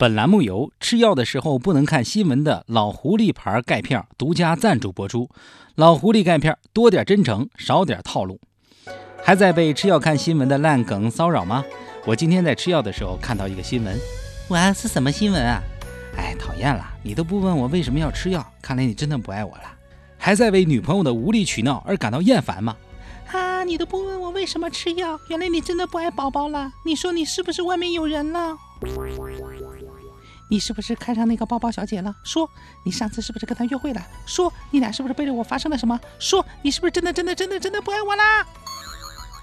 [0.00, 5.28] 本栏目由吃药的时候不能看新闻的老狐狸牌钙片独家赞助播出。
[5.74, 8.40] 老狐狸钙片，多点真诚，少点套路。
[9.22, 11.62] 还在被吃药看新闻的烂梗骚扰吗？
[12.06, 13.94] 我今天在吃药的时候看到一个新闻，
[14.48, 15.60] 哇，是什么新闻啊？
[16.16, 19.64] 哎，讨厌了，你都不问我为什么要吃药，看来你真的不爱我了。
[20.16, 22.74] 还在为女朋友的无理取闹而感到厌烦吗？
[23.30, 26.72] 啊，你都不问我为什么吃药，原来你真的不爱宝宝了。
[26.86, 28.56] 你说你是不是外面有人了？
[30.50, 32.12] 你是不是看上那个包包小姐了？
[32.24, 32.50] 说
[32.84, 34.06] 你上次是不是跟她约会了？
[34.26, 35.98] 说你俩是不是背着我发生了什么？
[36.18, 38.44] 说你是不是真的真的真的真的不爱我啦？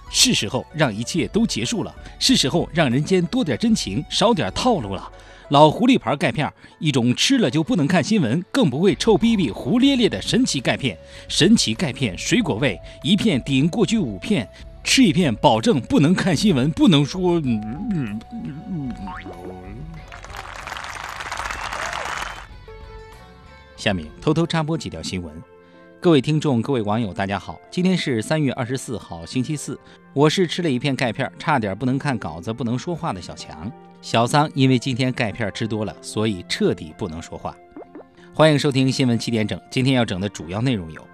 [0.10, 5.10] 是时候让一切都结束了，是时候让人间多点真情，少点套路了。
[5.50, 10.98] 老狐狸牌钙片，一种吃了就不能看新闻，更不会臭逼逼、胡咧咧的神奇钙片。
[11.30, 14.46] 神奇钙片，水果味，一片顶过去五片，
[14.84, 17.42] 吃一片保证不能看新闻，不能说。
[23.78, 25.32] 下面偷偷插播几条新闻，
[26.02, 29.80] 各位听众、各位网友，大家好，今天是三月二十四号，星期四，
[30.14, 33.72] 我是吃了一片钙片，差点不能看稿子、不能说话的小强。
[34.02, 37.56] 小桑因为今天钙片吃多了，所以彻底不能说话。
[38.34, 41.08] 欢迎收听新闻七点整，今天要整的主要内容有：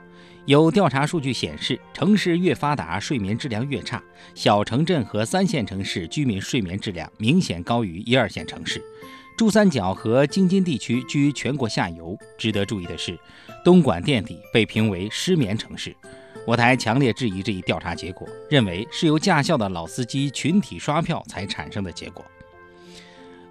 [0.45, 4.01] 有调查数据显示，城市越发达，睡眠质量越差，
[4.35, 8.81] 小城镇和三线城市居民睡眠质量明显高于一二线城市。
[9.35, 12.17] 珠三角和京津地区居全国下游。
[12.37, 13.17] 值得注意的是，
[13.63, 15.95] 东莞垫底被评为失眠城市。
[16.45, 22.23] 我台强烈质疑这一调查结果，认为是由驾校的老司机群体刷票才产生的结果。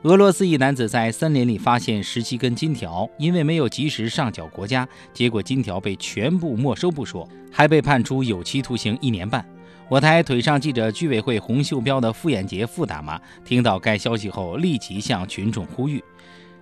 [0.03, 9.47] 俄罗斯一男子在森林里发现十七根金条，因为没有及时上缴国家，结果金条被全部没收不说，还被判处有期徒刑一年半。
[9.89, 16.03] 我台腿上记者居委会红袖标的傅艳杰傅大妈听到该消息后，立即向群众呼吁：“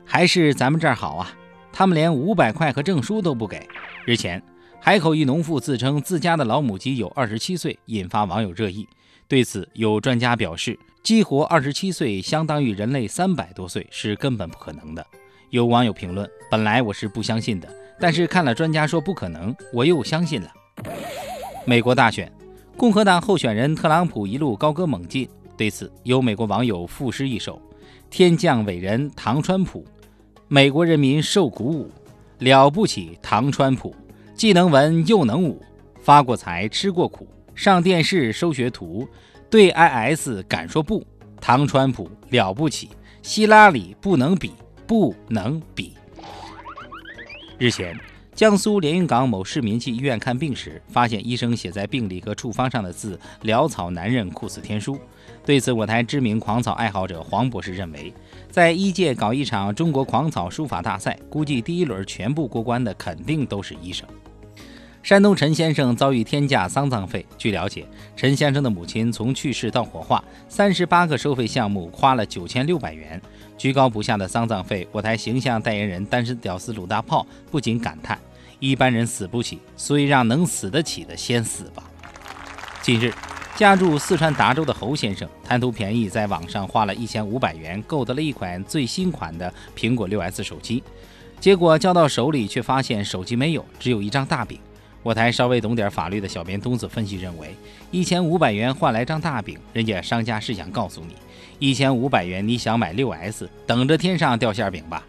[0.05, 1.31] 还是咱们这儿好啊！
[1.73, 3.65] 他们连五百块和证书都不给。”
[4.05, 4.43] 日前，
[4.81, 8.89] 海口一农妇自称自家的老母鸡有二十七岁，引发网友热议。
[9.29, 15.07] 对此，有专家表示，鸡活二十七岁相当于人类三百多岁，是根本不可能的。
[15.51, 17.69] 有网友评论：“本来我是不相信的，
[18.01, 20.51] 但是看了专家说不可能，我又相信了。”
[21.65, 22.40] 美国大选。
[22.81, 27.61] 共和党候选人特朗普一路高歌猛进，对此有美国网友赋诗一首
[28.09, 29.85] ：“天降伟人唐川普，
[30.49, 31.91] 美国人民受鼓舞，
[32.39, 33.95] 了不起唐川普，
[34.35, 35.61] 既能文又能武，
[36.01, 39.07] 发过财吃过苦，上电视收学徒，
[39.51, 41.07] 对 IS 敢说不？
[41.39, 42.89] 唐川普了不起，
[43.21, 44.53] 希拉里不能比，
[44.87, 45.93] 不能比。”
[47.61, 47.95] 日前。
[48.35, 54.99] 江苏连云港某市民去医院看病时，发现医生写在病历和处方上的字“潦草难认，酷似天书”。
[55.45, 58.15] 对此，我台知名狂草爱好者黄博士认为，
[58.51, 64.09] 在医界搞一场中国狂草书法大赛，估计第一轮全部过关的肯定都是医生。
[65.03, 67.25] 山东陈先生遭遇天价丧葬费。
[67.39, 73.21] 据了解，陈先生的母亲从去世到火化，三十八个收费项目花了九千六百元，
[73.57, 74.87] 居高不下的丧葬费。
[74.93, 78.19] 我台形象代言人单身屌丝鲁大炮不仅感叹。
[78.59, 81.83] 一般人死不起，所以让能死得起的先死吧。
[82.83, 83.11] 近日，
[83.57, 90.85] 家住四川达州的侯先生贪图便宜，在网上花了一千五百元购得了一款最新款的苹果六 S 手机，
[91.41, 94.61] 结果交到手里却发现手机没有，只有一张大饼。
[95.03, 97.57] 我台稍微懂点法律的小编东子分析认为，
[97.91, 101.15] 一千五百元换来张大饼，人家商家是想告诉你，
[101.59, 105.07] 一千五百元你想买六 S，等着天上掉馅饼吧。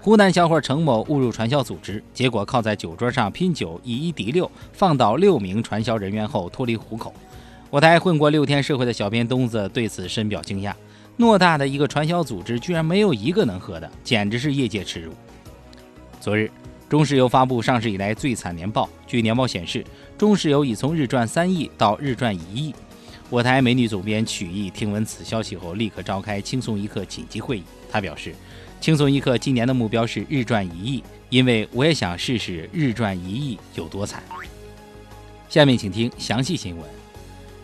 [0.00, 7.14] 湖南小伙程某误入传销组织，结果靠在酒桌上拼酒以一敌六，放倒六名传销人员后脱离虎口。
[7.70, 10.74] 我台混过六天社会的小编东子对此深表惊讶：
[11.16, 15.12] 偌大的一个传销组织，居然没有一个能喝的，简直是业界耻辱。
[16.20, 16.50] 昨日，
[16.92, 18.86] 中石油发布上市以来最惨年报。
[19.06, 19.82] 据年报显示，
[20.18, 22.74] 中石油已从日赚三亿到日赚一亿。
[23.30, 27.62] 我台美女总编曲艺听闻此消息后，立刻召开轻松一刻紧急会议。
[27.90, 28.34] 他表示。
[28.78, 34.22] 轻松一刻今年的目标是日赚一亿，因为我也想试试日赚一亿有多惨。
[35.48, 37.01] 下面请听详细新闻。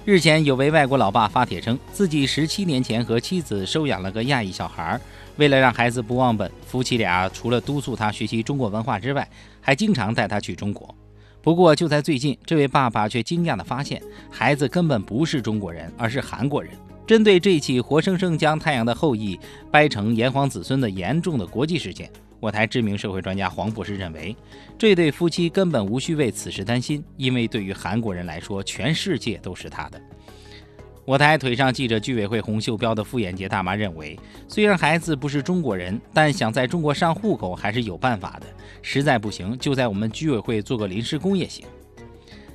[0.08, 5.00] 日前，有位外国老爸发帖称，自己十七年前和妻子收养了个亚裔小孩儿，
[5.36, 9.28] 为了让孩子不忘本，夫妻俩除了督促他学习中国文化之外，
[9.60, 10.94] 还经常带他去中国。
[11.42, 16.72] 不过，就在最近，这位爸爸却惊讶地发现，孩子根本不是中国人，而是韩国人。
[17.06, 19.38] 针对这起活生生将太阳的后裔
[19.70, 24.36] 掰成炎黄子孙的严重的国际事件，我台知名社会专家黄博士认为，
[24.78, 30.00] 这对夫妻根本无需为此事担心，因为对于韩国人来说，全世界都是他的。
[31.04, 38.46] 我台腿上系着居委会红袖标的傅眼杰大妈认为，虽然孩子不是中国人，但想在中国上户口还是有办法的。
[38.82, 41.66] 实在不行，就在我们居委会做个临时工也行。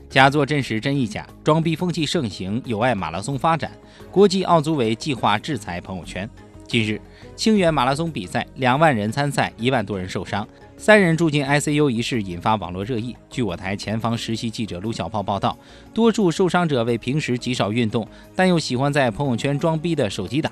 [0.08, 3.72] 假作真实真亦假，装逼风气盛行，有碍马拉松发展。
[4.12, 6.30] 国际奥组委计划制裁朋友圈。
[6.74, 7.00] 近日，
[7.36, 10.48] 清远马拉松比赛，两万人参赛，一万多人受伤。
[10.76, 13.16] 三人住进 ICU 一事引发网络热议。
[13.30, 15.56] 据我台前方实习记者卢小炮报道，
[15.94, 20.52] 多数受伤者为平时极少运动，但又喜欢在朋友圈装逼的手机党。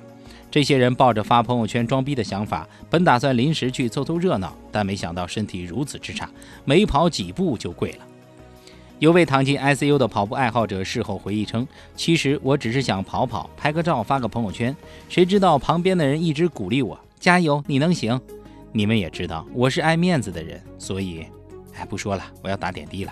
[0.51, 6.29] 这些人抱着发朋友圈装逼的想法，本打算临时去凑凑热闹，但没想到身体如此之差，
[6.65, 8.06] 没跑几步就跪了。
[9.01, 11.68] 有位躺进 ICU 的跑步爱好者事后回忆称
[11.98, 14.77] ：“其实我只是想跑跑，拍个照发个朋友圈，
[15.09, 18.21] 谁知道旁边的人一直鼓励我，加油，你能行。”
[18.71, 21.25] 你们也知道我是爱面子的人，所以，
[21.75, 23.12] 哎，不说了，我要打点滴了。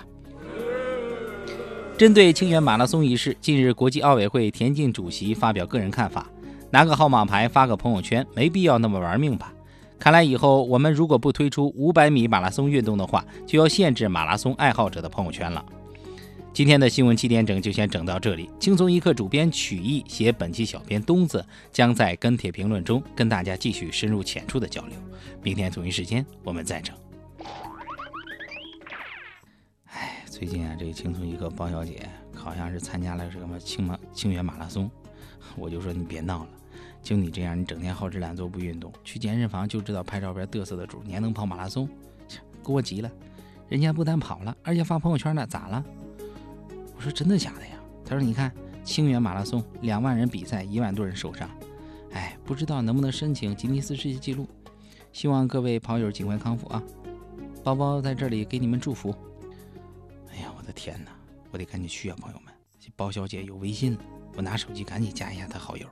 [1.98, 6.28] 针对清远马拉松一事，近日国际奥委会田径主席发表个人看法：
[6.70, 9.52] 拿个号码牌发个朋友圈，没必要那么玩命吧？
[9.98, 15.66] 看来以后我们如果不推出五百米马拉松运动的话，就要限制马拉松爱好者的朋友圈了。
[16.60, 18.50] 今天的新闻七点整就先整到这里。
[18.60, 25.00] 轻松一刻主编曲艺写本期小编东子将在跟帖评论中跟大家继续深入浅出的交流。
[25.42, 26.94] 明天同一时间我们再整。
[29.86, 34.92] 哎，最近啊，这个轻松一刻包小姐好像是参加了什么清马清远马拉松，
[35.56, 36.50] 我就说你别闹了，
[37.02, 41.88] 就你这样，你整天好吃懒做不运动，去健身房就知道拍照片嘚瑟的主，你还能跑马拉松？
[42.62, 43.10] 给我急了！
[43.70, 45.82] 人家不但跑了，而且发朋友圈呢，咋了？
[47.00, 47.80] 我说真的假的呀？
[48.04, 48.54] 他说：“你看，
[48.84, 51.50] 清远马拉松两万人比赛，一万多人受伤，
[52.12, 54.46] 哎，不知道能不能申请吉尼斯世界纪录。
[55.14, 56.84] 希望各位跑友尽快康复啊！
[57.64, 59.16] 包包在这里给你们祝福。
[60.30, 61.12] 哎呀，我的天哪，
[61.52, 62.54] 我得赶紧去啊，朋友们！
[62.98, 63.98] 包小姐有微信，
[64.36, 65.88] 我拿手机赶紧加一下她好友。”